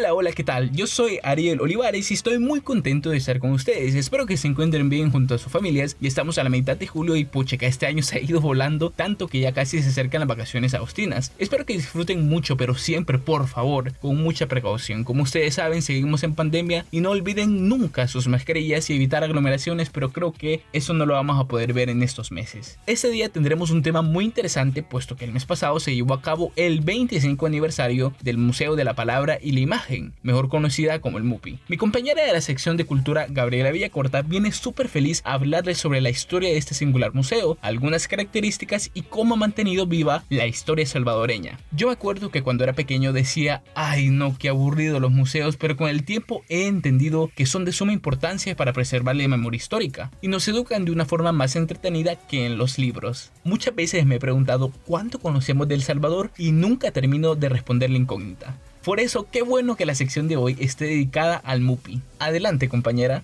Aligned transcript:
Hola, 0.00 0.14
hola, 0.14 0.32
¿qué 0.32 0.44
tal? 0.44 0.72
Yo 0.72 0.86
soy 0.86 1.18
Ariel 1.22 1.60
Olivares 1.60 2.10
y 2.10 2.14
estoy 2.14 2.38
muy 2.38 2.62
contento 2.62 3.10
de 3.10 3.18
estar 3.18 3.38
con 3.38 3.50
ustedes. 3.50 3.94
Espero 3.94 4.24
que 4.24 4.38
se 4.38 4.48
encuentren 4.48 4.88
bien 4.88 5.10
junto 5.10 5.34
a 5.34 5.38
sus 5.38 5.52
familias. 5.52 5.98
Y 6.00 6.06
estamos 6.06 6.38
a 6.38 6.42
la 6.42 6.48
mitad 6.48 6.74
de 6.74 6.86
julio 6.86 7.16
y 7.16 7.26
que 7.26 7.66
este 7.66 7.84
año 7.84 8.02
se 8.02 8.16
ha 8.16 8.22
ido 8.22 8.40
volando 8.40 8.88
tanto 8.88 9.28
que 9.28 9.40
ya 9.40 9.52
casi 9.52 9.82
se 9.82 9.90
acercan 9.90 10.20
las 10.20 10.28
vacaciones 10.28 10.72
agostinas. 10.72 11.34
Espero 11.38 11.66
que 11.66 11.74
disfruten 11.74 12.26
mucho, 12.30 12.56
pero 12.56 12.76
siempre, 12.76 13.18
por 13.18 13.46
favor, 13.46 13.92
con 13.98 14.16
mucha 14.16 14.46
precaución. 14.46 15.04
Como 15.04 15.22
ustedes 15.22 15.56
saben, 15.56 15.82
seguimos 15.82 16.22
en 16.22 16.34
pandemia 16.34 16.86
y 16.90 17.00
no 17.00 17.10
olviden 17.10 17.68
nunca 17.68 18.08
sus 18.08 18.26
mascarillas 18.26 18.88
y 18.88 18.94
evitar 18.94 19.22
aglomeraciones, 19.22 19.90
pero 19.90 20.12
creo 20.12 20.32
que 20.32 20.62
eso 20.72 20.94
no 20.94 21.04
lo 21.04 21.12
vamos 21.12 21.38
a 21.38 21.44
poder 21.46 21.74
ver 21.74 21.90
en 21.90 22.02
estos 22.02 22.32
meses. 22.32 22.78
Este 22.86 23.10
día 23.10 23.28
tendremos 23.28 23.70
un 23.70 23.82
tema 23.82 24.00
muy 24.00 24.24
interesante, 24.24 24.82
puesto 24.82 25.14
que 25.14 25.26
el 25.26 25.32
mes 25.32 25.44
pasado 25.44 25.78
se 25.78 25.94
llevó 25.94 26.14
a 26.14 26.22
cabo 26.22 26.52
el 26.56 26.80
25 26.80 27.44
aniversario 27.44 28.14
del 28.22 28.38
Museo 28.38 28.76
de 28.76 28.84
la 28.84 28.94
Palabra 28.94 29.38
y 29.42 29.52
la 29.52 29.60
Imagen 29.60 29.89
mejor 30.22 30.48
conocida 30.48 31.00
como 31.00 31.18
el 31.18 31.24
MUPI. 31.24 31.58
Mi 31.68 31.76
compañera 31.76 32.24
de 32.24 32.32
la 32.32 32.40
sección 32.40 32.76
de 32.76 32.84
cultura, 32.84 33.26
Gabriela 33.28 33.70
Villacorta, 33.70 34.22
viene 34.22 34.52
súper 34.52 34.88
feliz 34.88 35.22
a 35.24 35.34
hablarles 35.34 35.78
sobre 35.78 36.00
la 36.00 36.10
historia 36.10 36.50
de 36.50 36.56
este 36.56 36.74
singular 36.74 37.14
museo, 37.14 37.58
algunas 37.60 38.08
características 38.08 38.90
y 38.94 39.02
cómo 39.02 39.34
ha 39.34 39.38
mantenido 39.38 39.86
viva 39.86 40.24
la 40.28 40.46
historia 40.46 40.86
salvadoreña. 40.86 41.58
Yo 41.72 41.88
me 41.88 41.92
acuerdo 41.92 42.30
que 42.30 42.42
cuando 42.42 42.64
era 42.64 42.72
pequeño 42.72 43.12
decía, 43.12 43.62
ay 43.74 44.10
no, 44.10 44.36
qué 44.38 44.48
aburrido 44.48 45.00
los 45.00 45.12
museos, 45.12 45.56
pero 45.56 45.76
con 45.76 45.88
el 45.88 46.04
tiempo 46.04 46.44
he 46.48 46.66
entendido 46.66 47.30
que 47.34 47.46
son 47.46 47.64
de 47.64 47.72
suma 47.72 47.92
importancia 47.92 48.56
para 48.56 48.72
preservar 48.72 49.16
la 49.16 49.28
memoria 49.28 49.56
histórica 49.56 50.10
y 50.20 50.28
nos 50.28 50.46
educan 50.48 50.84
de 50.84 50.92
una 50.92 51.04
forma 51.04 51.32
más 51.32 51.56
entretenida 51.56 52.16
que 52.16 52.46
en 52.46 52.58
los 52.58 52.78
libros. 52.78 53.30
Muchas 53.44 53.74
veces 53.74 54.06
me 54.06 54.16
he 54.16 54.20
preguntado 54.20 54.72
cuánto 54.86 55.18
conocemos 55.18 55.68
del 55.68 55.82
Salvador 55.82 56.30
y 56.36 56.52
nunca 56.52 56.90
termino 56.90 57.34
de 57.34 57.48
responder 57.48 57.90
la 57.90 57.98
incógnita. 57.98 58.56
Por 58.84 58.98
eso, 58.98 59.26
qué 59.30 59.42
bueno 59.42 59.76
que 59.76 59.84
la 59.84 59.94
sección 59.94 60.26
de 60.26 60.36
hoy 60.36 60.56
esté 60.58 60.86
dedicada 60.86 61.36
al 61.36 61.60
MUPI. 61.60 62.00
Adelante, 62.18 62.68
compañera. 62.68 63.22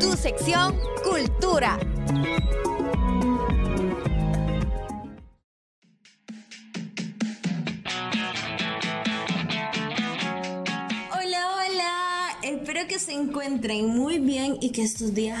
Tu 0.00 0.16
sección 0.16 0.76
Cultura. 1.04 1.78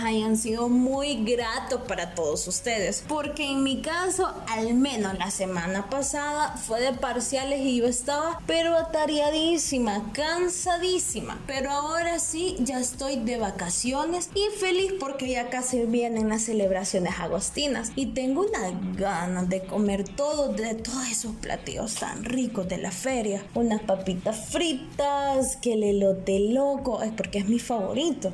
Hayan 0.08 0.36
sido 0.36 0.68
muy 0.68 1.24
gratos 1.24 1.82
para 1.86 2.14
todos 2.14 2.46
ustedes. 2.48 3.04
Porque 3.06 3.44
en 3.44 3.62
mi 3.62 3.80
caso, 3.82 4.34
al 4.48 4.74
menos 4.74 5.18
la 5.18 5.30
semana 5.30 5.88
pasada 5.88 6.56
fue 6.56 6.80
de 6.80 6.92
parciales 6.92 7.60
y 7.60 7.78
yo 7.78 7.86
estaba 7.86 8.40
pero 8.46 8.76
atareadísima, 8.76 10.12
cansadísima. 10.12 11.38
Pero 11.46 11.70
ahora 11.70 12.18
sí, 12.18 12.56
ya 12.60 12.80
estoy 12.80 13.16
de 13.16 13.38
vacaciones 13.38 14.30
y 14.34 14.58
feliz 14.58 14.94
porque 14.98 15.30
ya 15.30 15.50
casi 15.50 15.84
vienen 15.84 16.28
las 16.28 16.42
celebraciones 16.42 17.14
agostinas. 17.18 17.92
Y 17.94 18.06
tengo 18.06 18.42
una 18.42 18.70
ganas 18.96 19.48
de 19.48 19.62
comer 19.62 20.04
todo, 20.04 20.52
de 20.52 20.74
todos 20.74 21.08
esos 21.08 21.34
platillos 21.36 21.94
tan 21.94 22.24
ricos 22.24 22.68
de 22.68 22.78
la 22.78 22.90
feria. 22.90 23.44
Unas 23.54 23.82
papitas 23.82 24.48
fritas, 24.48 25.56
que 25.56 25.74
el 25.74 25.82
elote 25.82 26.40
loco 26.50 27.02
es 27.02 27.12
porque 27.12 27.38
es 27.38 27.48
mi 27.48 27.58
favorito. 27.58 28.32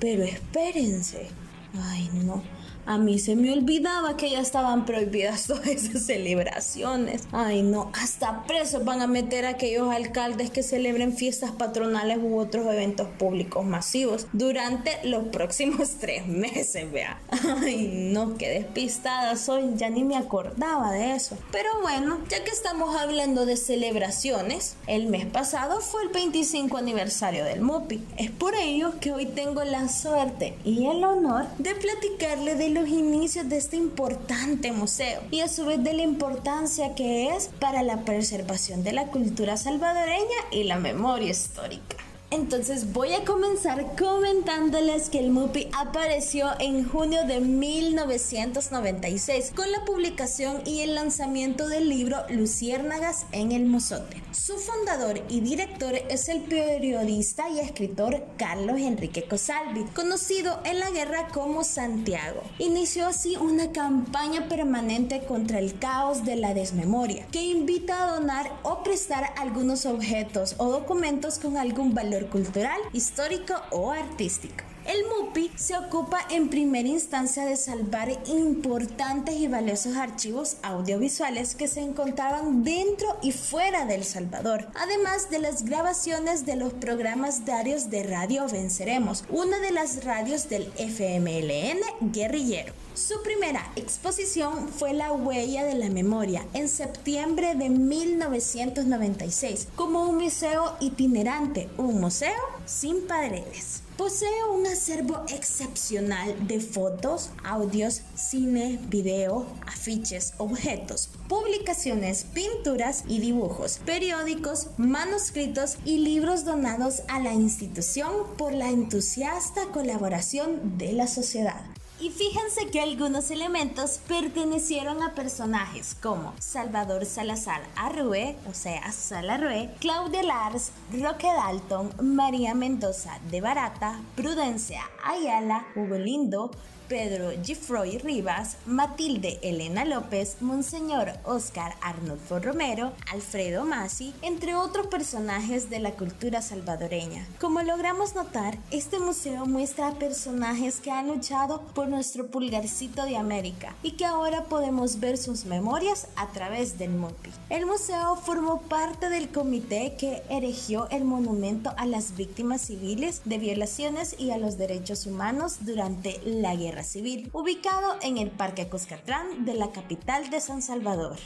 Pero 0.00 0.24
espérense. 0.24 1.28
Ay, 1.74 2.10
no. 2.14 2.42
A 2.86 2.98
mí 2.98 3.18
se 3.18 3.36
me 3.36 3.52
olvidaba 3.52 4.16
que 4.16 4.30
ya 4.30 4.40
estaban 4.40 4.84
prohibidas 4.86 5.46
todas 5.48 5.66
esas 5.66 6.06
celebraciones. 6.06 7.24
Ay, 7.32 7.62
no, 7.62 7.90
hasta 7.94 8.44
presos 8.44 8.84
van 8.84 9.00
a 9.02 9.06
meter 9.06 9.44
a 9.44 9.50
aquellos 9.50 9.92
alcaldes 9.92 10.50
que 10.50 10.62
celebren 10.62 11.16
fiestas 11.16 11.50
patronales 11.52 12.18
u 12.22 12.38
otros 12.38 12.66
eventos 12.66 13.08
públicos 13.18 13.64
masivos 13.64 14.26
durante 14.32 14.98
los 15.04 15.28
próximos 15.28 15.90
tres 16.00 16.26
meses, 16.26 16.90
vea. 16.90 17.20
Ay, 17.62 18.10
no, 18.12 18.36
qué 18.36 18.48
despistada 18.48 19.36
soy, 19.36 19.72
ya 19.76 19.90
ni 19.90 20.04
me 20.04 20.16
acordaba 20.16 20.92
de 20.92 21.14
eso. 21.14 21.36
Pero 21.52 21.68
bueno, 21.82 22.18
ya 22.28 22.42
que 22.44 22.50
estamos 22.50 22.96
hablando 22.96 23.46
de 23.46 23.56
celebraciones, 23.56 24.76
el 24.86 25.06
mes 25.06 25.26
pasado 25.26 25.80
fue 25.80 26.02
el 26.02 26.08
25 26.08 26.76
aniversario 26.76 27.44
del 27.44 27.60
MUPI. 27.60 28.02
Es 28.16 28.30
por 28.30 28.54
ello 28.54 28.94
que 29.00 29.12
hoy 29.12 29.26
tengo 29.26 29.62
la 29.64 29.88
suerte 29.88 30.56
y 30.64 30.86
el 30.86 31.04
honor 31.04 31.46
de 31.58 31.74
platicarle 31.74 32.54
de 32.54 32.69
los 32.70 32.88
inicios 32.88 33.48
de 33.48 33.56
este 33.56 33.76
importante 33.76 34.72
museo 34.72 35.22
y 35.30 35.40
a 35.40 35.48
su 35.48 35.66
vez 35.66 35.82
de 35.82 35.92
la 35.92 36.02
importancia 36.02 36.94
que 36.94 37.34
es 37.34 37.48
para 37.60 37.82
la 37.82 38.04
preservación 38.04 38.82
de 38.82 38.92
la 38.92 39.06
cultura 39.06 39.56
salvadoreña 39.56 40.38
y 40.50 40.64
la 40.64 40.76
memoria 40.76 41.30
histórica. 41.30 42.09
Entonces 42.32 42.92
voy 42.92 43.12
a 43.14 43.24
comenzar 43.24 43.96
comentándoles 43.96 45.10
que 45.10 45.18
el 45.18 45.30
MUPI 45.30 45.66
apareció 45.76 46.50
en 46.60 46.88
junio 46.88 47.26
de 47.26 47.40
1996 47.40 49.50
con 49.56 49.72
la 49.72 49.84
publicación 49.84 50.62
y 50.64 50.82
el 50.82 50.94
lanzamiento 50.94 51.66
del 51.66 51.88
libro 51.88 52.18
Luciérnagas 52.28 53.26
en 53.32 53.50
el 53.50 53.66
Mozote. 53.66 54.22
Su 54.30 54.58
fundador 54.58 55.20
y 55.28 55.40
director 55.40 55.92
es 56.08 56.28
el 56.28 56.42
periodista 56.42 57.50
y 57.50 57.58
escritor 57.58 58.24
Carlos 58.36 58.78
Enrique 58.78 59.24
Cosalvi, 59.24 59.82
conocido 59.86 60.60
en 60.64 60.78
la 60.78 60.92
guerra 60.92 61.26
como 61.34 61.64
Santiago. 61.64 62.44
Inició 62.60 63.08
así 63.08 63.36
una 63.36 63.72
campaña 63.72 64.48
permanente 64.48 65.24
contra 65.24 65.58
el 65.58 65.80
caos 65.80 66.24
de 66.24 66.36
la 66.36 66.54
desmemoria, 66.54 67.26
que 67.32 67.42
invita 67.42 68.04
a 68.04 68.18
donar 68.18 68.52
o 68.62 68.84
prestar 68.84 69.34
algunos 69.36 69.84
objetos 69.84 70.54
o 70.58 70.70
documentos 70.70 71.40
con 71.40 71.56
algún 71.56 71.92
valor 71.92 72.19
cultural, 72.28 72.80
histórico 72.92 73.54
o 73.70 73.92
artístico. 73.92 74.64
El 74.86 75.04
MUPI 75.04 75.52
se 75.56 75.76
ocupa 75.76 76.18
en 76.30 76.48
primera 76.48 76.88
instancia 76.88 77.44
de 77.44 77.56
salvar 77.56 78.10
importantes 78.26 79.36
y 79.36 79.46
valiosos 79.46 79.96
archivos 79.96 80.56
audiovisuales 80.62 81.54
que 81.54 81.68
se 81.68 81.80
encontraban 81.80 82.64
dentro 82.64 83.16
y 83.22 83.32
fuera 83.32 83.84
del 83.84 84.04
Salvador, 84.04 84.66
además 84.74 85.30
de 85.30 85.38
las 85.38 85.64
grabaciones 85.64 86.46
de 86.46 86.56
los 86.56 86.72
programas 86.72 87.44
diarios 87.44 87.90
de 87.90 88.04
Radio 88.04 88.48
Venceremos, 88.48 89.24
una 89.28 89.58
de 89.58 89.70
las 89.70 90.02
radios 90.04 90.48
del 90.48 90.72
FMLN 90.76 92.10
guerrillero. 92.12 92.72
Su 93.00 93.22
primera 93.22 93.72
exposición 93.76 94.68
fue 94.68 94.92
La 94.92 95.10
huella 95.10 95.64
de 95.64 95.74
la 95.74 95.88
memoria 95.88 96.46
en 96.52 96.68
septiembre 96.68 97.54
de 97.54 97.70
1996 97.70 99.68
como 99.74 100.04
un 100.04 100.18
museo 100.18 100.76
itinerante, 100.80 101.70
un 101.78 101.98
museo 101.98 102.38
sin 102.66 103.06
paredes. 103.06 103.82
Posee 103.96 104.44
un 104.52 104.66
acervo 104.66 105.24
excepcional 105.28 106.46
de 106.46 106.60
fotos, 106.60 107.30
audios, 107.42 108.02
cine, 108.14 108.78
video, 108.88 109.46
afiches, 109.66 110.34
objetos, 110.36 111.08
publicaciones, 111.26 112.24
pinturas 112.24 113.04
y 113.08 113.20
dibujos, 113.20 113.80
periódicos, 113.86 114.68
manuscritos 114.76 115.78
y 115.86 115.98
libros 115.98 116.44
donados 116.44 117.02
a 117.08 117.18
la 117.18 117.32
institución 117.32 118.12
por 118.36 118.52
la 118.52 118.68
entusiasta 118.68 119.68
colaboración 119.72 120.76
de 120.76 120.92
la 120.92 121.06
sociedad. 121.06 121.62
Y 122.00 122.08
fíjense 122.08 122.70
que 122.70 122.80
algunos 122.80 123.30
elementos 123.30 124.00
pertenecieron 124.08 125.02
a 125.02 125.14
personajes 125.14 125.94
como 126.00 126.32
Salvador 126.38 127.04
Salazar 127.04 127.60
Arrué, 127.76 128.36
o 128.48 128.54
sea, 128.54 128.90
Salarrué, 128.90 129.68
Claudia 129.80 130.22
Lars, 130.22 130.72
Roque 130.98 131.26
Dalton, 131.26 131.92
María 132.00 132.54
Mendoza 132.54 133.18
de 133.30 133.42
Barata, 133.42 134.00
Prudencia 134.16 134.80
Ayala, 135.04 135.66
Hugo 135.76 135.96
Lindo, 135.96 136.50
Pedro 136.90 137.30
Gifroy 137.44 137.98
Rivas, 137.98 138.56
Matilde 138.66 139.38
Elena 139.44 139.84
López, 139.84 140.38
Monseñor 140.40 141.12
Oscar 141.22 141.76
Arnulfo 141.82 142.40
Romero, 142.40 142.92
Alfredo 143.12 143.64
Masi, 143.64 144.12
entre 144.22 144.56
otros 144.56 144.88
personajes 144.88 145.70
de 145.70 145.78
la 145.78 145.92
cultura 145.92 146.42
salvadoreña. 146.42 147.24
Como 147.40 147.62
logramos 147.62 148.16
notar, 148.16 148.58
este 148.72 148.98
museo 148.98 149.46
muestra 149.46 149.86
a 149.86 149.94
personajes 150.00 150.80
que 150.80 150.90
han 150.90 151.06
luchado 151.06 151.60
por 151.74 151.86
nuestro 151.90 152.28
pulgarcito 152.28 153.04
de 153.04 153.16
América 153.16 153.74
y 153.82 153.92
que 153.92 154.04
ahora 154.04 154.44
podemos 154.44 155.00
ver 155.00 155.18
sus 155.18 155.44
memorias 155.44 156.06
a 156.16 156.28
través 156.28 156.78
del 156.78 156.90
MUPI. 156.90 157.30
El 157.50 157.66
museo 157.66 158.16
formó 158.16 158.62
parte 158.62 159.08
del 159.08 159.30
comité 159.30 159.96
que 159.98 160.22
erigió 160.30 160.88
el 160.90 161.04
monumento 161.04 161.74
a 161.76 161.86
las 161.86 162.16
víctimas 162.16 162.62
civiles 162.62 163.22
de 163.24 163.38
violaciones 163.38 164.14
y 164.18 164.30
a 164.30 164.38
los 164.38 164.56
derechos 164.56 165.06
humanos 165.06 165.58
durante 165.60 166.20
la 166.24 166.54
Guerra 166.54 166.84
Civil, 166.84 167.28
ubicado 167.32 167.96
en 168.02 168.18
el 168.18 168.30
Parque 168.30 168.68
Cuscatlán 168.68 169.44
de 169.44 169.54
la 169.54 169.72
capital 169.72 170.30
de 170.30 170.40
San 170.40 170.62
Salvador. 170.62 171.18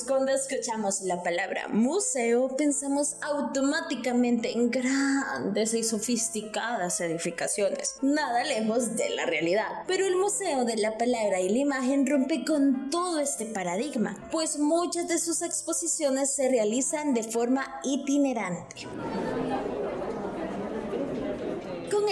Cuando 0.00 0.32
escuchamos 0.32 1.02
la 1.02 1.22
palabra 1.22 1.68
museo 1.68 2.56
pensamos 2.56 3.16
automáticamente 3.20 4.52
en 4.52 4.70
grandes 4.70 5.74
y 5.74 5.84
sofisticadas 5.84 7.00
edificaciones, 7.02 7.96
nada 8.00 8.42
lejos 8.44 8.96
de 8.96 9.10
la 9.10 9.26
realidad. 9.26 9.84
Pero 9.86 10.06
el 10.06 10.16
museo 10.16 10.64
de 10.64 10.76
la 10.76 10.96
palabra 10.96 11.40
y 11.40 11.50
la 11.50 11.58
imagen 11.58 12.06
rompe 12.06 12.44
con 12.44 12.88
todo 12.88 13.20
este 13.20 13.44
paradigma, 13.44 14.16
pues 14.32 14.58
muchas 14.58 15.08
de 15.08 15.18
sus 15.18 15.42
exposiciones 15.42 16.30
se 16.30 16.48
realizan 16.48 17.12
de 17.12 17.22
forma 17.22 17.80
itinerante. 17.84 18.86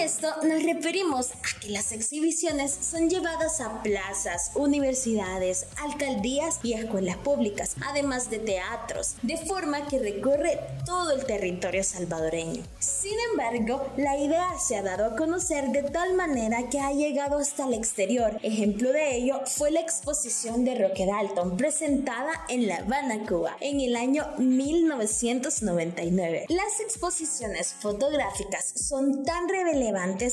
Esto 0.00 0.28
nos 0.44 0.62
referimos 0.62 1.30
a 1.30 1.60
que 1.60 1.68
las 1.68 1.92
exhibiciones 1.92 2.72
son 2.72 3.10
llevadas 3.10 3.60
a 3.60 3.82
plazas, 3.82 4.50
universidades, 4.54 5.66
alcaldías 5.76 6.58
y 6.62 6.72
escuelas 6.72 7.18
públicas, 7.18 7.76
además 7.86 8.30
de 8.30 8.38
teatros, 8.38 9.16
de 9.20 9.36
forma 9.36 9.86
que 9.88 9.98
recorre 9.98 10.58
todo 10.86 11.10
el 11.10 11.26
territorio 11.26 11.84
salvadoreño. 11.84 12.62
Sin 12.78 13.12
embargo, 13.30 13.92
la 13.98 14.16
idea 14.16 14.58
se 14.58 14.78
ha 14.78 14.82
dado 14.82 15.04
a 15.04 15.16
conocer 15.16 15.68
de 15.68 15.82
tal 15.82 16.14
manera 16.14 16.70
que 16.70 16.80
ha 16.80 16.92
llegado 16.92 17.36
hasta 17.36 17.66
el 17.66 17.74
exterior. 17.74 18.38
Ejemplo 18.42 18.92
de 18.92 19.16
ello 19.16 19.42
fue 19.44 19.70
la 19.70 19.80
exposición 19.80 20.64
de 20.64 20.76
Roque 20.76 21.04
Dalton 21.04 21.58
presentada 21.58 22.46
en 22.48 22.68
La 22.68 22.76
Habana, 22.76 23.26
Cuba, 23.26 23.58
en 23.60 23.80
el 23.80 23.96
año 23.96 24.32
1999. 24.38 26.46
Las 26.48 26.80
exposiciones 26.80 27.74
fotográficas 27.74 28.72
son 28.74 29.24
tan 29.24 29.46
reveladoras 29.46 29.89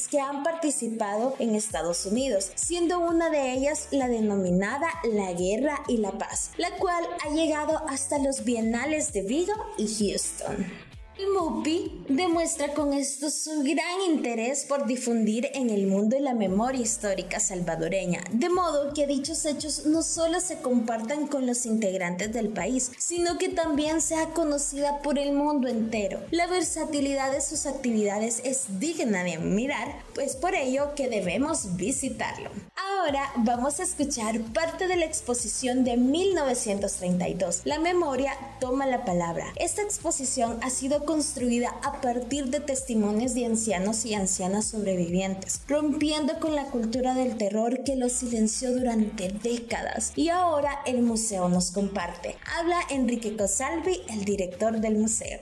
que 0.10 0.20
han 0.20 0.44
participado 0.44 1.36
en 1.40 1.56
Estados 1.56 2.06
Unidos, 2.06 2.52
siendo 2.56 3.00
una 3.00 3.30
de 3.30 3.54
ellas 3.54 3.88
la 3.92 4.08
denominada 4.08 4.88
La 5.04 5.34
Guerra 5.34 5.84
y 5.88 5.98
la 5.98 6.12
Paz, 6.12 6.52
la 6.58 6.72
cual 6.78 7.04
ha 7.26 7.30
llegado 7.34 7.82
hasta 7.90 8.20
los 8.20 8.44
bienales 8.44 9.14
de 9.14 9.24
Vigo 9.24 9.54
y 9.78 9.88
Houston. 9.88 10.87
MUPI 11.20 12.06
demuestra 12.10 12.76
con 12.76 12.94
esto 12.94 13.32
su 13.32 13.64
gran 13.64 14.02
interés 14.08 14.66
por 14.66 14.86
difundir 14.86 15.50
en 15.56 15.72
el 15.72 15.88
mundo 15.88 16.16
la 16.20 16.36
memoria 16.36 16.82
histórica 16.82 17.40
salvadoreña, 17.40 18.24
de 18.32 18.50
modo 18.50 18.94
que 18.94 19.08
dichos 19.08 19.44
hechos 19.46 19.88
no 19.88 20.04
solo 20.04 20.40
se 20.40 20.60
compartan 20.60 21.26
con 21.26 21.48
los 21.48 21.66
integrantes 21.66 22.32
del 22.34 22.50
país, 22.50 22.92
sino 23.00 23.40
que 23.40 23.50
también 23.50 24.02
sea 24.02 24.30
conocida 24.30 25.02
por 25.02 25.18
el 25.18 25.34
mundo 25.34 25.68
entero. 25.68 26.20
La 26.30 26.46
versatilidad 26.46 27.32
de 27.32 27.42
sus 27.42 27.66
actividades 27.66 28.42
es 28.44 28.80
digna 28.80 29.24
de 29.24 29.36
admirar, 29.36 30.04
pues 30.14 30.36
por 30.36 30.54
ello 30.54 30.94
que 30.96 31.10
debemos 31.10 31.78
visitarlo. 31.78 32.52
Ahora 33.00 33.32
vamos 33.36 33.80
a 33.80 33.84
escuchar 33.84 34.40
parte 34.54 34.88
de 34.88 34.96
la 34.96 35.06
exposición 35.06 35.84
de 35.84 35.98
1932. 35.98 37.62
La 37.66 37.80
memoria 37.80 38.34
toma 38.60 38.88
la 38.88 39.06
palabra. 39.06 39.46
Esta 39.58 39.82
exposición 39.82 40.58
ha 40.64 40.70
sido 40.70 41.06
construida 41.06 41.70
a 41.84 42.02
partir 42.02 42.46
de 42.46 42.60
testimonios 42.60 43.36
de 43.36 43.46
ancianos 43.46 44.06
y 44.06 44.16
ancianas 44.16 44.66
sobrevivientes, 44.66 45.64
rompiendo 45.68 46.40
con 46.40 46.56
la 46.56 46.66
cultura 46.66 47.14
del 47.14 47.38
terror 47.38 47.84
que 47.84 47.96
los 47.96 48.14
silenció 48.14 48.72
durante 48.72 49.30
décadas. 49.30 50.14
Y 50.16 50.30
ahora 50.30 50.80
el 50.86 51.02
museo 51.02 51.50
nos 51.50 51.72
comparte. 51.72 52.36
Habla 52.58 52.80
Enrique 52.90 53.36
Cosalvi, 53.38 54.02
el 54.10 54.26
director 54.26 54.80
del 54.80 54.96
museo. 54.96 55.40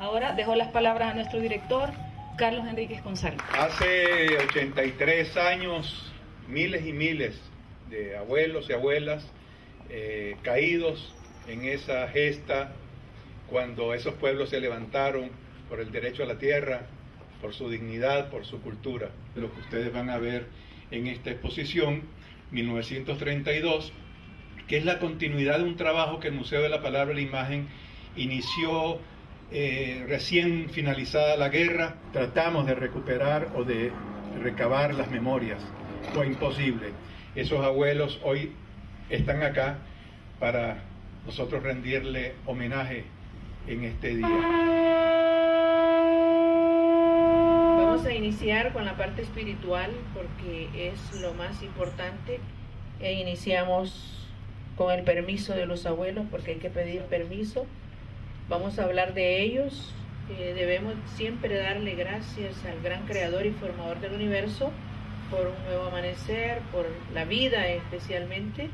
Ahora 0.00 0.32
dejo 0.32 0.54
las 0.54 0.72
palabras 0.72 1.12
a 1.12 1.14
nuestro 1.14 1.40
director, 1.40 1.90
Carlos 2.36 2.66
Enrique 2.66 3.00
González. 3.02 3.40
Hace 3.52 4.38
83 4.38 5.36
años, 5.36 6.13
miles 6.48 6.86
y 6.86 6.92
miles 6.92 7.40
de 7.90 8.16
abuelos 8.16 8.68
y 8.68 8.72
abuelas 8.72 9.26
eh, 9.90 10.36
caídos 10.42 11.14
en 11.46 11.64
esa 11.64 12.08
gesta 12.08 12.72
cuando 13.48 13.94
esos 13.94 14.14
pueblos 14.14 14.50
se 14.50 14.60
levantaron 14.60 15.30
por 15.68 15.80
el 15.80 15.92
derecho 15.92 16.22
a 16.22 16.26
la 16.26 16.38
tierra, 16.38 16.86
por 17.40 17.54
su 17.54 17.68
dignidad, 17.68 18.30
por 18.30 18.44
su 18.44 18.60
cultura. 18.60 19.10
Lo 19.34 19.52
que 19.52 19.60
ustedes 19.60 19.92
van 19.92 20.10
a 20.10 20.18
ver 20.18 20.46
en 20.90 21.06
esta 21.06 21.30
exposición, 21.30 22.02
1932, 22.50 23.92
que 24.66 24.78
es 24.78 24.84
la 24.84 24.98
continuidad 24.98 25.58
de 25.58 25.64
un 25.64 25.76
trabajo 25.76 26.20
que 26.20 26.28
el 26.28 26.34
Museo 26.34 26.62
de 26.62 26.68
la 26.68 26.82
Palabra 26.82 27.12
y 27.12 27.16
la 27.16 27.28
Imagen 27.28 27.68
inició 28.16 28.98
eh, 29.50 30.04
recién 30.08 30.70
finalizada 30.70 31.36
la 31.36 31.48
guerra. 31.48 31.96
Tratamos 32.12 32.66
de 32.66 32.74
recuperar 32.74 33.48
o 33.54 33.64
de 33.64 33.92
recabar 34.42 34.94
las 34.94 35.10
memorias. 35.10 35.62
Fue 36.12 36.26
imposible. 36.26 36.90
Esos 37.34 37.64
abuelos 37.64 38.20
hoy 38.22 38.52
están 39.10 39.42
acá 39.42 39.78
para 40.38 40.82
nosotros 41.26 41.62
rendirle 41.62 42.34
homenaje 42.46 43.04
en 43.66 43.84
este 43.84 44.16
día. 44.16 44.28
Vamos 47.78 48.04
a 48.06 48.12
iniciar 48.12 48.72
con 48.72 48.84
la 48.84 48.96
parte 48.96 49.22
espiritual 49.22 49.90
porque 50.12 50.68
es 50.74 51.20
lo 51.20 51.34
más 51.34 51.62
importante. 51.62 52.40
E 53.00 53.14
iniciamos 53.14 54.28
con 54.76 54.92
el 54.92 55.02
permiso 55.04 55.54
de 55.54 55.66
los 55.66 55.86
abuelos 55.86 56.26
porque 56.30 56.52
hay 56.52 56.58
que 56.58 56.70
pedir 56.70 57.02
permiso. 57.02 57.66
Vamos 58.48 58.78
a 58.78 58.84
hablar 58.84 59.14
de 59.14 59.42
ellos. 59.42 59.94
debemos 60.28 60.94
siempre 61.16 61.56
darle 61.56 61.94
gracias 61.94 62.64
al 62.64 62.80
gran 62.82 63.06
creador 63.06 63.46
y 63.46 63.50
formador 63.50 64.00
del 64.00 64.14
universo 64.14 64.70
por 65.30 65.46
un 65.46 65.64
nuevo 65.64 65.88
amanecer, 65.88 66.60
por 66.72 66.86
la 67.12 67.24
vida 67.24 67.66
especialmente. 67.66 68.70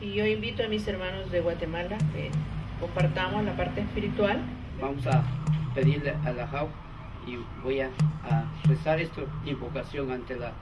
Y 0.00 0.14
yo 0.14 0.26
invito 0.26 0.64
a 0.64 0.68
mis 0.68 0.86
hermanos 0.88 1.30
de 1.30 1.40
Guatemala 1.40 1.96
que 2.12 2.30
compartamos 2.80 3.44
la 3.44 3.56
parte 3.56 3.80
espiritual. 3.80 4.40
Vamos 4.80 5.06
a 5.06 5.22
pedirle 5.74 6.14
a 6.24 6.32
la 6.32 6.46
JAU 6.46 6.68
y 7.26 7.38
voy 7.62 7.80
a, 7.80 7.90
rezar 8.64 9.00
esta 9.00 9.22
invocación 9.44 10.10
ante 10.10 10.36
la 10.36 10.52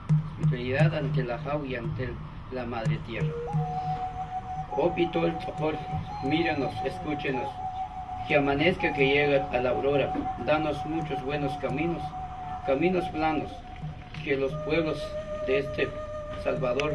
espiritualidad, 0.41 0.95
ante 0.95 1.23
la 1.23 1.37
JAU 1.39 1.65
y 1.65 1.75
ante 1.75 2.09
la 2.51 2.65
Madre 2.65 2.97
Tierra. 3.07 3.27
Oh 4.71 4.93
Pitol, 4.93 5.33
por 5.59 5.75
míranos, 6.23 6.73
escúchenos, 6.83 7.49
que 8.27 8.35
amanezca, 8.35 8.93
que 8.93 9.05
llegue 9.05 9.39
a 9.39 9.57
la 9.59 9.69
aurora, 9.69 10.13
danos 10.45 10.83
muchos 10.85 11.23
buenos 11.23 11.53
caminos, 11.57 12.01
caminos 12.65 13.07
planos, 13.09 13.51
que 14.23 14.37
los 14.37 14.53
pueblos 14.63 15.01
de 15.47 15.59
este 15.59 15.87
Salvador 16.43 16.93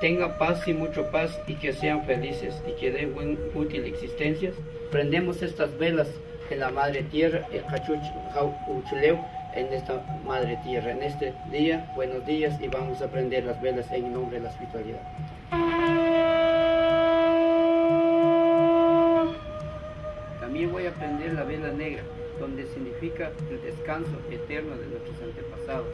tengan 0.00 0.36
paz 0.38 0.66
y 0.68 0.74
mucho 0.74 1.10
paz 1.10 1.38
y 1.46 1.54
que 1.54 1.72
sean 1.72 2.04
felices 2.04 2.62
y 2.66 2.72
que 2.72 2.90
den 2.90 3.14
buen 3.14 3.38
útil 3.54 3.84
existencia. 3.84 4.52
Prendemos 4.90 5.42
estas 5.42 5.76
velas 5.78 6.08
en 6.50 6.60
la 6.60 6.70
Madre 6.70 7.02
Tierra, 7.04 7.46
el 7.52 7.64
Cachuch 7.64 8.04
en 9.54 9.72
esta 9.72 10.02
Madre 10.26 10.58
Tierra. 10.62 10.92
En 10.92 11.02
este 11.02 11.32
día, 11.50 11.90
buenos 11.94 12.24
días 12.26 12.60
y 12.60 12.68
vamos 12.68 13.00
a 13.00 13.08
prender 13.08 13.44
las 13.44 13.60
velas 13.60 13.90
en 13.90 14.12
nombre 14.12 14.38
de 14.38 14.44
la 14.44 14.50
espiritualidad. 14.50 15.00
También 20.40 20.70
voy 20.70 20.86
a 20.86 20.90
prender 20.92 21.32
la 21.32 21.44
vela 21.44 21.72
negra, 21.72 22.02
donde 22.38 22.66
significa 22.66 23.32
el 23.50 23.62
descanso 23.62 24.20
eterno 24.30 24.76
de 24.76 24.86
nuestros 24.86 25.20
antepasados. 25.22 25.86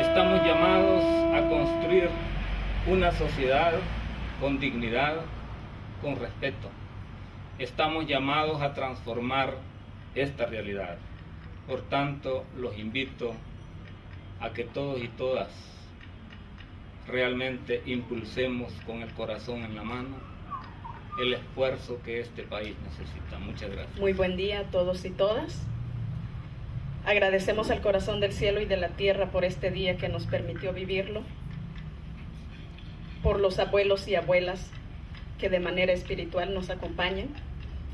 Estamos 0.00 0.46
llamados 0.46 1.04
a 1.34 1.48
construir 1.48 2.08
una 2.86 3.12
sociedad 3.12 3.74
con 4.40 4.58
dignidad, 4.58 5.16
con 6.02 6.16
respeto. 6.16 6.68
Estamos 7.58 8.06
llamados 8.06 8.60
a 8.62 8.74
transformar 8.74 9.54
esta 10.14 10.46
realidad. 10.46 10.98
Por 11.66 11.82
tanto, 11.82 12.44
los 12.56 12.78
invito 12.78 13.34
a 14.40 14.50
que 14.50 14.64
todos 14.64 15.02
y 15.02 15.08
todas 15.08 15.75
realmente 17.08 17.82
impulsemos 17.86 18.72
con 18.86 19.02
el 19.02 19.12
corazón 19.12 19.62
en 19.62 19.74
la 19.74 19.82
mano 19.82 20.16
el 21.18 21.34
esfuerzo 21.34 22.00
que 22.04 22.20
este 22.20 22.42
país 22.42 22.74
necesita. 22.84 23.38
Muchas 23.38 23.70
gracias. 23.70 23.98
Muy 23.98 24.12
buen 24.12 24.36
día 24.36 24.60
a 24.60 24.64
todos 24.64 25.04
y 25.04 25.10
todas. 25.10 25.62
Agradecemos 27.06 27.70
al 27.70 27.80
corazón 27.80 28.20
del 28.20 28.32
cielo 28.32 28.60
y 28.60 28.66
de 28.66 28.76
la 28.76 28.88
tierra 28.88 29.26
por 29.30 29.44
este 29.44 29.70
día 29.70 29.96
que 29.96 30.08
nos 30.08 30.26
permitió 30.26 30.72
vivirlo, 30.72 31.22
por 33.22 33.40
los 33.40 33.58
abuelos 33.58 34.08
y 34.08 34.16
abuelas 34.16 34.70
que 35.38 35.48
de 35.48 35.60
manera 35.60 35.92
espiritual 35.92 36.52
nos 36.52 36.68
acompañan, 36.68 37.28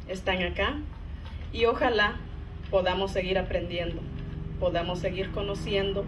están 0.09 0.43
acá 0.43 0.79
y 1.53 1.67
ojalá 1.67 2.17
podamos 2.71 3.13
seguir 3.13 3.39
aprendiendo, 3.39 4.01
podamos 4.59 5.01
seguir 5.01 5.31
conociendo 5.31 6.07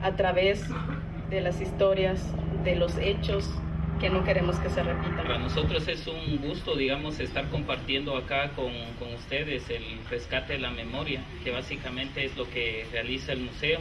a 0.00 0.12
través 0.12 0.64
de 1.30 1.40
las 1.40 1.60
historias, 1.60 2.20
de 2.64 2.76
los 2.76 2.96
hechos 2.98 3.50
que 4.00 4.10
no 4.10 4.24
queremos 4.24 4.56
que 4.56 4.70
se 4.70 4.82
repitan. 4.82 5.16
Para 5.16 5.38
nosotros 5.38 5.86
es 5.88 6.06
un 6.06 6.38
gusto, 6.38 6.76
digamos, 6.76 7.18
estar 7.20 7.48
compartiendo 7.48 8.16
acá 8.16 8.50
con, 8.50 8.72
con 8.98 9.12
ustedes 9.14 9.68
el 9.70 9.84
rescate 10.08 10.54
de 10.54 10.58
la 10.60 10.70
memoria, 10.70 11.22
que 11.42 11.50
básicamente 11.50 12.24
es 12.24 12.36
lo 12.36 12.48
que 12.48 12.86
realiza 12.92 13.32
el 13.32 13.40
museo. 13.40 13.80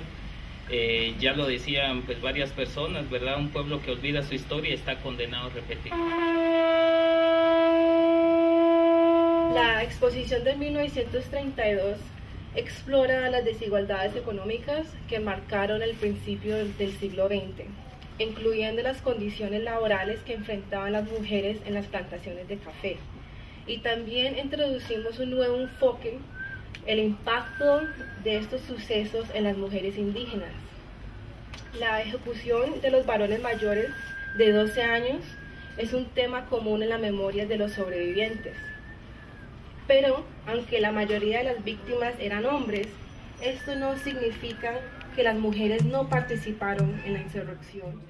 Eh, 0.69 1.15
ya 1.19 1.33
lo 1.33 1.45
decían 1.45 2.01
pues 2.01 2.21
varias 2.21 2.49
personas, 2.49 3.09
¿verdad? 3.09 3.37
Un 3.37 3.49
pueblo 3.49 3.81
que 3.81 3.91
olvida 3.91 4.23
su 4.23 4.33
historia 4.33 4.73
está 4.73 4.97
condenado 4.97 5.47
a 5.47 5.49
repetir. 5.49 5.93
La 9.53 9.83
exposición 9.83 10.43
de 10.43 10.55
1932 10.55 11.97
explora 12.57 13.29
las 13.29 13.45
desigualdades 13.45 14.15
económicas 14.15 14.87
que 15.07 15.19
marcaron 15.19 15.81
el 15.81 15.95
principio 15.95 16.55
del 16.57 16.97
siglo 16.97 17.27
XX, 17.27 17.65
incluyendo 18.17 18.81
las 18.81 19.01
condiciones 19.01 19.63
laborales 19.63 20.19
que 20.23 20.33
enfrentaban 20.33 20.91
las 20.91 21.09
mujeres 21.09 21.59
en 21.65 21.75
las 21.75 21.85
plantaciones 21.85 22.47
de 22.47 22.57
café. 22.57 22.97
Y 23.67 23.77
también 23.79 24.37
introducimos 24.37 25.19
un 25.19 25.31
nuevo 25.31 25.55
enfoque, 25.55 26.17
el 26.85 26.99
impacto 26.99 27.81
de 28.23 28.37
estos 28.37 28.61
sucesos 28.61 29.27
en 29.33 29.43
las 29.43 29.55
mujeres 29.55 29.97
indígenas. 29.97 30.51
La 31.79 32.01
ejecución 32.01 32.81
de 32.81 32.91
los 32.91 33.05
varones 33.05 33.41
mayores 33.41 33.91
de 34.37 34.51
12 34.51 34.81
años 34.81 35.21
es 35.77 35.93
un 35.93 36.05
tema 36.07 36.47
común 36.47 36.81
en 36.81 36.89
la 36.89 36.97
memoria 36.97 37.45
de 37.45 37.57
los 37.57 37.73
sobrevivientes 37.73 38.55
pero 39.87 40.25
aunque 40.47 40.79
la 40.79 40.91
mayoría 40.91 41.39
de 41.39 41.43
las 41.43 41.63
víctimas 41.63 42.13
eran 42.19 42.45
hombres, 42.45 42.87
esto 43.41 43.75
no 43.75 43.97
significa 43.97 44.79
que 45.15 45.23
las 45.23 45.37
mujeres 45.37 45.85
no 45.85 46.09
participaron 46.09 46.99
en 47.05 47.13
la 47.13 47.21
insurrección. 47.21 48.01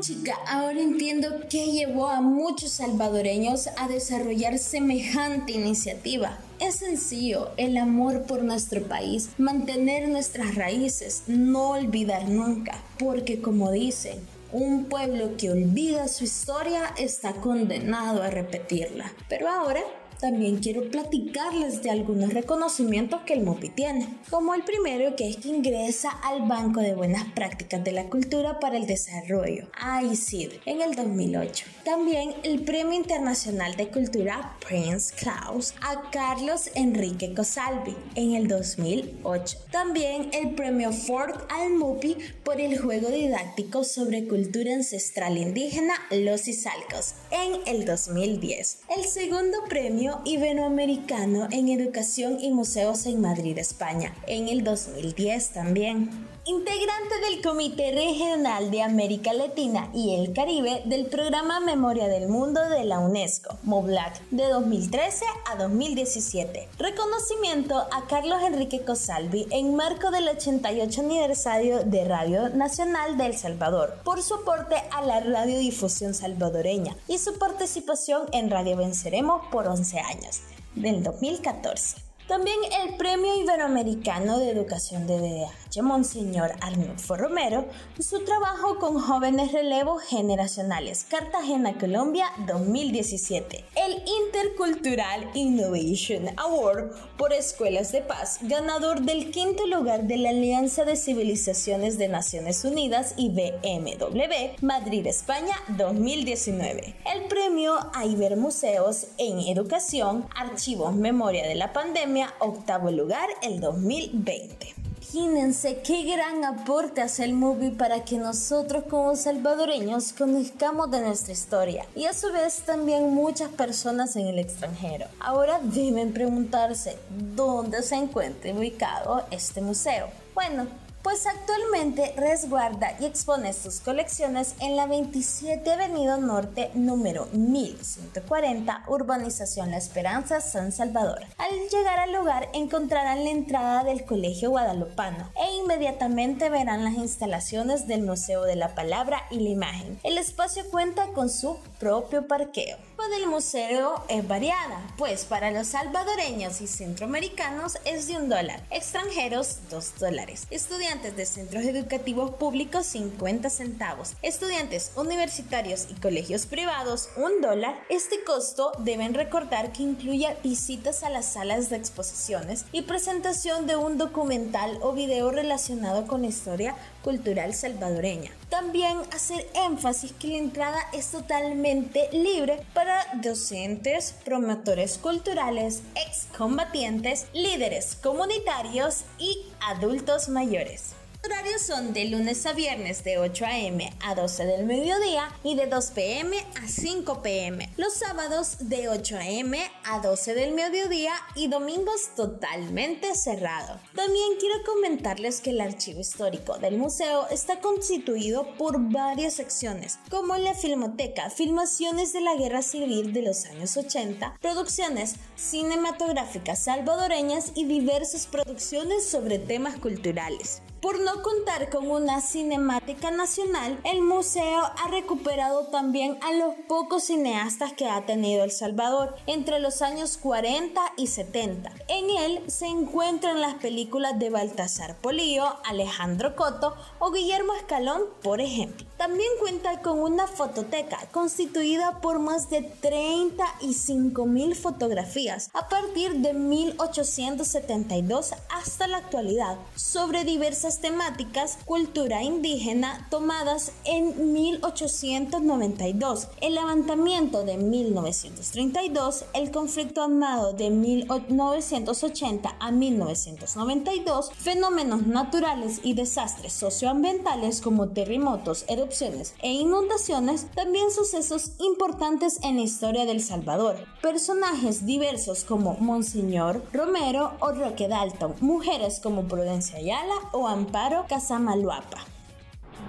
chica, 0.00 0.34
ahora 0.46 0.80
entiendo 0.80 1.28
qué 1.50 1.72
llevó 1.72 2.08
a 2.08 2.20
muchos 2.20 2.70
salvadoreños 2.72 3.68
a 3.76 3.86
desarrollar 3.86 4.58
semejante 4.58 5.52
iniciativa. 5.52 6.38
Es 6.58 6.76
sencillo, 6.76 7.50
el 7.56 7.76
amor 7.76 8.22
por 8.22 8.42
nuestro 8.42 8.82
país, 8.82 9.30
mantener 9.38 10.08
nuestras 10.08 10.54
raíces, 10.54 11.24
no 11.26 11.70
olvidar 11.70 12.28
nunca, 12.28 12.82
porque 12.98 13.40
como 13.40 13.70
dicen, 13.70 14.18
un 14.52 14.86
pueblo 14.86 15.36
que 15.36 15.50
olvida 15.50 16.08
su 16.08 16.24
historia 16.24 16.94
está 16.98 17.32
condenado 17.34 18.22
a 18.22 18.30
repetirla. 18.30 19.12
Pero 19.28 19.48
ahora 19.48 19.80
también 20.20 20.58
quiero 20.58 20.90
platicarles 20.90 21.82
de 21.82 21.90
algunos 21.90 22.32
reconocimientos 22.32 23.22
que 23.22 23.32
el 23.32 23.42
MOPI 23.42 23.70
tiene, 23.70 24.08
como 24.28 24.54
el 24.54 24.62
primero 24.62 25.16
que 25.16 25.28
es 25.28 25.36
que 25.36 25.48
ingresa 25.48 26.10
al 26.10 26.46
Banco 26.46 26.80
de 26.80 26.94
Buenas 26.94 27.24
Prácticas 27.34 27.82
de 27.82 27.92
la 27.92 28.04
Cultura 28.04 28.60
para 28.60 28.76
el 28.76 28.86
Desarrollo, 28.86 29.68
AICID, 29.80 30.52
en 30.66 30.82
el 30.82 30.94
2008. 30.94 31.64
También 31.84 32.34
el 32.42 32.62
Premio 32.62 32.94
Internacional 32.94 33.76
de 33.76 33.88
Cultura 33.88 34.56
Prince 34.66 35.14
Claus 35.14 35.74
a 35.80 36.10
Carlos 36.10 36.70
Enrique 36.74 37.34
Cosalvi 37.34 37.96
en 38.14 38.34
el 38.34 38.48
2008. 38.48 39.58
También 39.70 40.30
el 40.32 40.54
Premio 40.54 40.92
Ford 40.92 41.34
al 41.48 41.70
MOPI 41.70 42.16
por 42.44 42.60
el 42.60 42.78
juego 42.78 43.08
didáctico 43.08 43.84
sobre 43.84 44.28
cultura 44.28 44.74
ancestral 44.74 45.38
indígena 45.38 45.94
Los 46.10 46.46
Izalcos 46.48 47.14
en 47.30 47.60
el 47.66 47.84
2010. 47.84 48.80
El 48.96 49.04
segundo 49.04 49.58
premio 49.68 50.09
Iberoamericano 50.24 51.48
en 51.50 51.68
Educación 51.68 52.38
y 52.40 52.50
Museos 52.50 53.06
en 53.06 53.20
Madrid, 53.20 53.58
España, 53.58 54.14
en 54.26 54.48
el 54.48 54.64
2010 54.64 55.50
también. 55.50 56.10
Integrante 56.46 57.20
del 57.20 57.42
Comité 57.42 57.92
Regional 57.92 58.70
de 58.70 58.82
América 58.82 59.34
Latina 59.34 59.90
y 59.92 60.14
el 60.14 60.32
Caribe 60.32 60.82
del 60.86 61.04
Programa 61.06 61.60
Memoria 61.60 62.08
del 62.08 62.28
Mundo 62.28 62.66
de 62.70 62.84
la 62.84 62.98
UNESCO, 62.98 63.58
MOBLAC, 63.62 64.22
de 64.30 64.48
2013 64.48 65.26
a 65.50 65.56
2017. 65.56 66.68
Reconocimiento 66.78 67.76
a 67.76 68.06
Carlos 68.08 68.42
Enrique 68.42 68.82
Cosalvi 68.82 69.48
en 69.50 69.76
marco 69.76 70.10
del 70.10 70.28
88 70.28 71.02
aniversario 71.02 71.84
de 71.84 72.06
Radio 72.06 72.48
Nacional 72.48 73.18
de 73.18 73.26
El 73.26 73.36
Salvador 73.36 73.98
por 74.02 74.22
su 74.22 74.34
aporte 74.36 74.76
a 74.92 75.02
la 75.02 75.20
radiodifusión 75.20 76.14
salvadoreña 76.14 76.96
y 77.06 77.18
su 77.18 77.38
participación 77.38 78.22
en 78.32 78.50
Radio 78.50 78.78
Venceremos 78.78 79.42
por 79.52 79.68
11 79.68 80.00
años, 80.00 80.40
del 80.74 81.02
2014. 81.02 82.09
También 82.30 82.60
el 82.84 82.94
Premio 82.94 83.34
Iberoamericano 83.42 84.38
de 84.38 84.50
Educación 84.50 85.08
de 85.08 85.18
DDH, 85.18 85.82
Monseñor 85.82 86.52
Arnulfo 86.60 87.16
Romero, 87.16 87.66
su 87.98 88.24
trabajo 88.24 88.78
con 88.78 89.00
jóvenes 89.00 89.50
relevos 89.50 90.04
generacionales, 90.04 91.04
Cartagena, 91.10 91.76
Colombia, 91.76 92.26
2017. 92.46 93.64
El 93.74 94.04
Intercultural 94.22 95.28
Innovation 95.34 96.28
Award 96.36 96.92
por 97.18 97.32
Escuelas 97.32 97.90
de 97.90 98.02
Paz, 98.02 98.38
ganador 98.42 99.00
del 99.00 99.32
quinto 99.32 99.66
lugar 99.66 100.04
de 100.04 100.18
la 100.18 100.30
Alianza 100.30 100.84
de 100.84 100.94
Civilizaciones 100.94 101.98
de 101.98 102.06
Naciones 102.06 102.64
Unidas 102.64 103.14
y 103.16 103.30
BMW, 103.30 104.54
Madrid, 104.64 105.04
España, 105.08 105.56
2019. 105.76 106.94
El 107.12 107.26
premio 107.26 107.74
a 107.92 108.06
Ibermuseos 108.06 109.08
en 109.18 109.40
Educación, 109.40 110.28
Archivos 110.36 110.94
Memoria 110.94 111.48
de 111.48 111.56
la 111.56 111.72
Pandemia, 111.72 112.19
octavo 112.40 112.90
lugar 112.90 113.28
el 113.42 113.60
2020. 113.60 114.74
Imagínense 115.12 115.80
qué 115.82 116.04
gran 116.04 116.44
aporte 116.44 117.00
hace 117.00 117.24
el 117.24 117.32
movie 117.32 117.72
para 117.72 118.04
que 118.04 118.16
nosotros 118.16 118.84
como 118.88 119.16
salvadoreños 119.16 120.12
conozcamos 120.12 120.88
de 120.92 121.00
nuestra 121.00 121.32
historia 121.32 121.84
y 121.96 122.04
a 122.04 122.12
su 122.12 122.30
vez 122.32 122.60
también 122.60 123.12
muchas 123.12 123.48
personas 123.48 124.14
en 124.14 124.28
el 124.28 124.38
extranjero. 124.38 125.06
Ahora 125.18 125.58
deben 125.64 126.12
preguntarse 126.12 126.96
dónde 127.34 127.82
se 127.82 127.96
encuentra 127.96 128.52
ubicado 128.52 129.24
este 129.32 129.60
museo. 129.60 130.10
Bueno, 130.32 130.68
pues 131.02 131.26
actualmente 131.26 132.14
resguarda 132.16 132.96
y 133.00 133.06
expone 133.06 133.52
sus 133.52 133.80
colecciones 133.80 134.54
en 134.60 134.76
la 134.76 134.86
27 134.86 135.72
Avenida 135.72 136.18
Norte 136.18 136.70
número 136.74 137.26
1140, 137.32 138.84
Urbanización 138.86 139.70
La 139.70 139.78
Esperanza, 139.78 140.40
San 140.40 140.72
Salvador. 140.72 141.20
Al 141.38 141.68
llegar 141.70 141.98
al 141.98 142.12
lugar 142.12 142.48
encontrarán 142.52 143.24
la 143.24 143.30
entrada 143.30 143.84
del 143.84 144.04
Colegio 144.04 144.50
Guadalupano 144.50 145.30
e 145.36 145.54
inmediatamente 145.54 146.50
verán 146.50 146.84
las 146.84 146.94
instalaciones 146.94 147.86
del 147.86 148.02
Museo 148.02 148.44
de 148.44 148.56
la 148.56 148.74
Palabra 148.74 149.22
y 149.30 149.40
la 149.40 149.50
Imagen. 149.50 149.98
El 150.02 150.18
espacio 150.18 150.68
cuenta 150.70 151.06
con 151.08 151.30
su 151.30 151.56
propio 151.78 152.26
parqueo 152.26 152.76
del 153.08 153.26
museo 153.26 154.04
es 154.08 154.26
variada, 154.26 154.82
pues 154.96 155.24
para 155.24 155.50
los 155.50 155.68
salvadoreños 155.68 156.60
y 156.60 156.66
centroamericanos 156.66 157.78
es 157.84 158.06
de 158.06 158.16
un 158.16 158.28
dólar, 158.28 158.62
extranjeros 158.70 159.58
dos 159.70 159.94
dólares, 159.98 160.46
de 160.90 161.24
centros 161.24 161.64
educativos 161.66 162.32
públicos 162.32 162.84
50 162.86 163.48
centavos, 163.48 164.14
estudiantes 164.22 164.90
universitarios 164.96 165.86
y 165.88 165.94
colegios 165.94 166.46
privados 166.46 167.10
un 167.16 167.40
dólar. 167.40 167.80
Este 167.88 168.24
costo 168.24 168.72
deben 168.80 169.14
recordar 169.14 169.70
que 169.70 169.84
incluye 169.84 170.36
visitas 170.42 171.04
a 171.04 171.08
las 171.08 171.32
salas 171.32 171.70
de 171.70 171.76
exposiciones 171.76 172.64
y 172.72 172.82
presentación 172.82 173.68
de 173.68 173.76
un 173.76 173.98
documental 173.98 174.78
o 174.82 174.92
video 174.92 175.30
relacionado 175.30 176.08
con 176.08 176.22
la 176.22 176.28
historia 176.28 176.74
cultural 177.02 177.54
salvadoreña. 177.54 178.30
También 178.48 178.98
hacer 179.12 179.48
énfasis 179.54 180.12
que 180.12 180.28
la 180.28 180.38
entrada 180.38 180.78
es 180.92 181.10
totalmente 181.10 182.08
libre 182.12 182.60
para 182.74 183.06
docentes, 183.22 184.14
promotores 184.24 184.98
culturales, 184.98 185.82
excombatientes, 185.94 187.26
líderes 187.32 187.96
comunitarios 187.96 189.04
y 189.18 189.46
adultos 189.60 190.28
mayores. 190.28 190.94
Horarios 191.24 191.62
son 191.62 191.92
de 191.92 192.06
lunes 192.06 192.46
a 192.46 192.52
viernes 192.52 193.04
de 193.04 193.18
8 193.18 193.44
a.m. 193.44 193.92
a 194.02 194.14
12 194.14 194.44
del 194.46 194.64
mediodía 194.64 195.28
y 195.42 195.54
de 195.54 195.66
2 195.66 195.90
p.m. 195.90 196.36
a 196.62 196.68
5 196.68 197.22
p.m. 197.22 197.72
Los 197.76 197.94
sábados 197.94 198.56
de 198.60 198.88
8 198.88 199.16
a.m. 199.16 199.58
a 199.84 200.00
12 200.00 200.34
del 200.34 200.54
mediodía 200.54 201.12
y 201.34 201.48
domingos 201.48 202.14
totalmente 202.16 203.14
cerrado. 203.14 203.78
También 203.94 204.38
quiero 204.38 204.56
comentarles 204.64 205.40
que 205.40 205.50
el 205.50 205.60
archivo 205.60 206.00
histórico 206.00 206.58
del 206.58 206.78
museo 206.78 207.28
está 207.30 207.60
constituido 207.60 208.54
por 208.56 208.78
varias 208.90 209.34
secciones, 209.34 209.98
como 210.10 210.36
la 210.36 210.54
filmoteca, 210.54 211.30
filmaciones 211.30 212.12
de 212.12 212.22
la 212.22 212.34
guerra 212.34 212.62
civil 212.62 213.12
de 213.12 213.22
los 213.22 213.44
años 213.46 213.76
80, 213.76 214.38
producciones 214.40 215.16
cinematográficas 215.36 216.64
salvadoreñas 216.64 217.52
y 217.54 217.64
diversas 217.64 218.26
producciones 218.26 219.06
sobre 219.06 219.38
temas 219.38 219.76
culturales. 219.76 220.62
Por 220.80 220.98
no 220.98 221.22
contar 221.22 221.68
con 221.68 221.90
una 221.90 222.22
cinemática 222.22 223.10
nacional, 223.10 223.78
el 223.84 224.00
museo 224.00 224.62
ha 224.62 224.88
recuperado 224.88 225.66
también 225.66 226.16
a 226.22 226.32
los 226.32 226.54
pocos 226.68 227.04
cineastas 227.04 227.74
que 227.74 227.86
ha 227.86 228.06
tenido 228.06 228.44
El 228.44 228.50
Salvador 228.50 229.14
entre 229.26 229.58
los 229.58 229.82
años 229.82 230.16
40 230.16 230.80
y 230.96 231.08
70. 231.08 231.70
En 231.88 232.08
él 232.08 232.42
se 232.46 232.64
encuentran 232.64 233.42
las 233.42 233.56
películas 233.56 234.18
de 234.18 234.30
Baltasar 234.30 234.96
Polillo, 234.96 235.44
Alejandro 235.66 236.34
Coto 236.34 236.74
o 236.98 237.10
Guillermo 237.10 237.52
Escalón, 237.56 238.04
por 238.22 238.40
ejemplo. 238.40 238.86
También 238.96 239.28
cuenta 239.38 239.82
con 239.82 239.98
una 239.98 240.26
fototeca 240.26 240.98
constituida 241.10 242.00
por 242.00 242.20
más 242.20 242.48
de 242.48 242.62
35 242.62 244.24
mil 244.24 244.56
fotografías 244.56 245.50
a 245.52 245.68
partir 245.68 246.20
de 246.20 246.32
1872 246.32 248.32
hasta 248.48 248.86
la 248.86 248.96
actualidad 248.96 249.58
sobre 249.74 250.24
diversas 250.24 250.69
temáticas, 250.78 251.58
cultura 251.64 252.22
indígena 252.22 253.08
tomadas 253.10 253.72
en 253.84 254.32
1892, 254.32 256.28
el 256.40 256.54
levantamiento 256.54 257.42
de 257.44 257.56
1932, 257.56 259.24
el 259.34 259.50
conflicto 259.50 260.04
armado 260.04 260.52
de 260.52 260.70
1980 260.70 262.54
a 262.60 262.70
1992, 262.70 264.30
fenómenos 264.38 265.06
naturales 265.06 265.80
y 265.82 265.94
desastres 265.94 266.52
socioambientales 266.52 267.60
como 267.60 267.88
terremotos, 267.88 268.64
erupciones, 268.68 269.34
e 269.42 269.50
inundaciones, 269.52 270.46
también 270.54 270.92
sucesos 270.92 271.52
importantes 271.58 272.38
en 272.42 272.56
la 272.56 272.62
historia 272.62 273.06
del 273.06 273.20
Salvador. 273.20 273.76
Personajes 274.02 274.86
diversos 274.86 275.44
como 275.44 275.74
Monseñor 275.80 276.62
Romero 276.72 277.32
o 277.40 277.52
Roque 277.52 277.88
Dalton, 277.88 278.34
mujeres 278.40 279.00
como 279.00 279.24
Prudencia 279.24 279.78
Ayala 279.78 280.14
o 280.32 280.46
Amparo 280.60 281.06
Casamaluapa. 281.08 282.00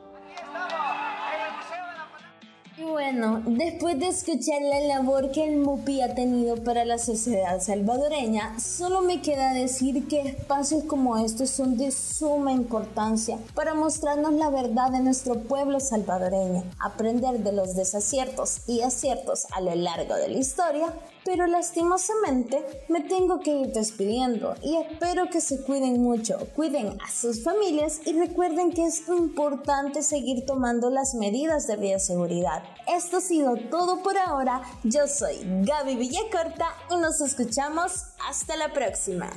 Bueno, 2.76 3.44
después 3.46 4.00
de 4.00 4.08
escuchar 4.08 4.60
la 4.62 4.80
labor 4.80 5.32
que 5.32 5.48
el 5.48 5.58
MUPI 5.58 6.02
ha 6.02 6.16
tenido 6.16 6.64
para 6.64 6.86
la 6.86 6.98
sociedad 6.98 7.62
salvadoreña, 7.62 8.60
solo 8.60 9.02
me 9.02 9.22
queda 9.22 9.54
decir 9.54 10.08
que 10.08 10.22
espacios 10.22 10.84
como 10.86 11.18
estos 11.18 11.52
son 11.52 11.78
de 11.78 11.92
suma 11.92 12.52
importancia 12.52 13.38
para 13.54 13.76
mostrarnos 13.76 14.34
la 14.34 14.50
verdad 14.50 14.90
de 14.90 15.02
nuestro 15.02 15.42
pueblo 15.42 15.80
salvadoreño, 15.80 16.64
aprender 16.80 17.38
de 17.40 17.54
los 17.54 17.76
desaciertos 17.76 18.68
y 18.68 18.82
aciertos 18.82 19.46
a 19.52 19.62
lo 19.62 19.76
largo 19.76 20.16
de 20.16 20.30
la 20.30 20.38
historia 20.40 20.92
pero 21.26 21.48
lastimosamente 21.48 22.64
me 22.90 23.02
tengo 23.02 23.40
que 23.40 23.52
ir 23.52 23.68
despidiendo 23.68 24.56
y 24.62 24.78
espero 24.78 25.30
que 25.30 25.42
se 25.42 25.62
cuiden 25.64 26.02
mucho, 26.02 26.38
cuiden 26.56 26.98
a 27.02 27.10
sus 27.12 27.44
familias 27.44 28.02
y 28.06 28.14
recuerden 28.14 28.72
que 28.72 28.86
es 28.86 29.08
importante 29.08 30.04
seguir 30.04 30.46
tomando 30.46 30.90
las 30.90 31.16
medidas 31.16 31.68
de 31.68 31.78
bioseguridad. 31.78 32.64
Esto 32.88 33.18
ha 33.18 33.22
sido 33.22 33.56
todo 33.70 34.04
por 34.04 34.18
ahora, 34.18 34.62
yo 34.84 35.08
soy 35.08 35.38
Gaby 35.44 35.96
Villacorta 35.96 36.68
y 36.92 36.98
nos 36.98 37.22
escuchamos 37.22 38.06
hasta 38.28 38.56
la 38.56 38.72
próxima. 38.74 39.30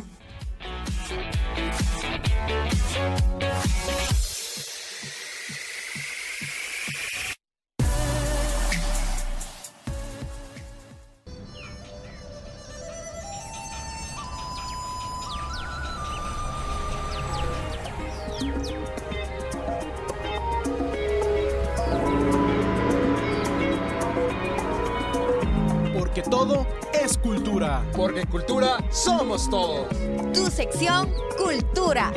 Porque 27.97 28.27
cultura 28.27 28.77
somos 28.91 29.49
todos. 29.49 29.87
Tu 30.35 30.51
sección 30.51 31.11
Cultura. 31.39 32.13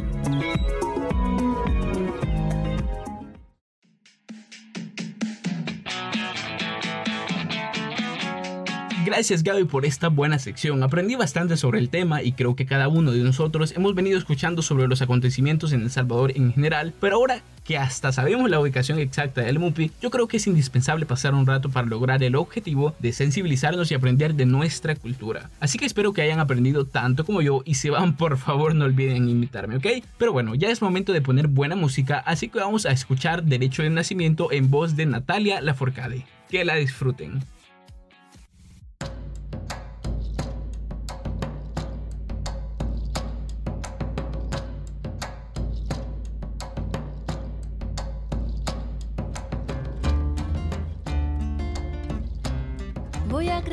Gracias 9.19 9.43
Gaby 9.43 9.65
por 9.65 9.85
esta 9.85 10.07
buena 10.07 10.39
sección. 10.39 10.81
Aprendí 10.81 11.15
bastante 11.15 11.57
sobre 11.57 11.79
el 11.79 11.89
tema 11.89 12.23
y 12.23 12.31
creo 12.31 12.55
que 12.55 12.65
cada 12.65 12.87
uno 12.87 13.11
de 13.11 13.19
nosotros 13.19 13.73
hemos 13.75 13.93
venido 13.93 14.17
escuchando 14.17 14.61
sobre 14.61 14.87
los 14.87 15.01
acontecimientos 15.01 15.73
en 15.73 15.81
El 15.81 15.91
Salvador 15.91 16.31
en 16.37 16.53
general, 16.53 16.93
pero 17.01 17.17
ahora 17.17 17.41
que 17.65 17.77
hasta 17.77 18.13
sabemos 18.13 18.49
la 18.49 18.61
ubicación 18.61 18.97
exacta 18.97 19.41
del 19.41 19.59
MUPI, 19.59 19.91
yo 20.01 20.09
creo 20.09 20.29
que 20.29 20.37
es 20.37 20.47
indispensable 20.47 21.05
pasar 21.05 21.33
un 21.33 21.45
rato 21.45 21.69
para 21.69 21.85
lograr 21.85 22.23
el 22.23 22.37
objetivo 22.37 22.95
de 22.99 23.11
sensibilizarnos 23.11 23.91
y 23.91 23.93
aprender 23.93 24.35
de 24.35 24.45
nuestra 24.45 24.95
cultura. 24.95 25.49
Así 25.59 25.77
que 25.77 25.85
espero 25.85 26.13
que 26.13 26.21
hayan 26.21 26.39
aprendido 26.39 26.85
tanto 26.85 27.25
como 27.25 27.41
yo 27.41 27.61
y 27.65 27.73
si 27.73 27.89
van 27.89 28.15
por 28.15 28.37
favor 28.37 28.73
no 28.73 28.85
olviden 28.85 29.27
invitarme, 29.27 29.75
¿ok? 29.75 30.01
Pero 30.17 30.31
bueno, 30.31 30.55
ya 30.55 30.69
es 30.69 30.81
momento 30.81 31.11
de 31.11 31.21
poner 31.21 31.49
buena 31.49 31.75
música, 31.75 32.19
así 32.19 32.47
que 32.47 32.59
vamos 32.59 32.85
a 32.85 32.93
escuchar 32.93 33.43
Derecho 33.43 33.83
de 33.83 33.89
Nacimiento 33.89 34.49
en 34.53 34.71
voz 34.71 34.95
de 34.95 35.07
Natalia 35.07 35.59
Laforcade. 35.59 36.25
Que 36.49 36.63
la 36.63 36.75
disfruten. 36.75 37.43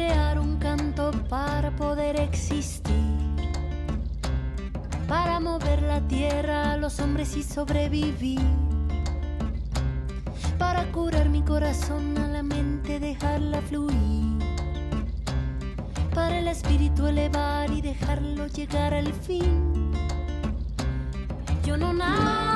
Crear 0.07 0.39
un 0.39 0.57
canto 0.59 1.11
para 1.29 1.75
poder 1.75 2.21
existir, 2.21 2.83
para 5.09 5.41
mover 5.41 5.83
la 5.83 6.01
tierra 6.07 6.77
los 6.77 7.01
hombres 7.01 7.37
y 7.37 7.43
sobrevivir, 7.43 8.41
para 10.59 10.85
curar 10.93 11.29
mi 11.29 11.43
corazón 11.43 12.17
a 12.19 12.29
la 12.29 12.43
mente, 12.43 13.01
dejarla 13.01 13.61
fluir, 13.63 14.39
para 16.15 16.39
el 16.39 16.49
espíritu 16.49 17.07
elevar 17.07 17.71
y 17.71 17.81
dejarlo 17.81 18.47
llegar 18.47 18.95
al 18.95 19.13
fin. 19.13 19.91
Yo 21.65 21.77
no 21.77 21.93
nací 21.93 22.56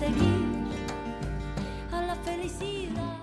así 0.00 0.12
perseguir 0.12 0.40
a 1.92 2.02
la 2.02 2.14
felicidad. 2.16 3.18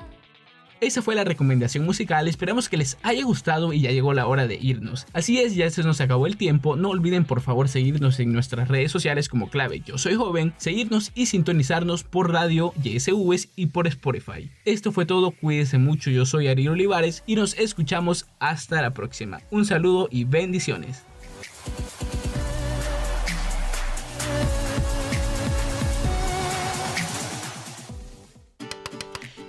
Esa 0.80 1.02
fue 1.02 1.16
la 1.16 1.24
recomendación 1.24 1.86
musical, 1.86 2.28
esperamos 2.28 2.70
que 2.70 2.78
les 2.78 3.00
haya 3.02 3.24
gustado 3.24 3.74
y 3.74 3.82
ya 3.82 3.92
llegó 3.92 4.14
la 4.14 4.28
hora 4.28 4.46
de 4.46 4.60
irnos. 4.62 5.08
Así 5.12 5.40
es, 5.40 5.56
ya 5.56 5.68
se 5.72 5.82
nos 5.82 6.02
acabó 6.02 6.28
el 6.28 6.38
tiempo, 6.38 6.76
no 6.76 6.90
olviden 6.90 7.26
por 7.26 7.42
favor 7.42 7.68
seguirnos 7.68 8.20
en 8.20 8.32
nuestras 8.32 8.68
redes 8.68 8.92
sociales 8.92 9.28
como 9.28 9.50
clave 9.50 9.82
Yo 9.84 9.98
Soy 9.98 10.16
Joven, 10.16 10.54
seguirnos 10.58 11.12
y 11.16 11.26
sintonizarnos 11.26 12.04
por 12.04 12.32
radio 12.32 12.74
YSVs 12.84 13.50
y 13.56 13.68
por 13.68 13.88
Spotify. 13.88 14.52
Esto 14.66 14.92
fue 14.92 15.08
todo, 15.08 15.32
cuídense 15.32 15.80
mucho, 15.80 16.12
yo 16.12 16.28
soy 16.28 16.48
Ariel 16.48 16.74
Olivares 16.74 17.24
y 17.26 17.36
nos 17.36 17.58
escuchamos 17.58 18.28
hasta 18.40 18.82
la 18.82 18.94
próxima. 18.94 19.42
Un 19.50 19.66
saludo 19.66 20.08
y 20.12 20.26
bendiciones. 20.26 21.04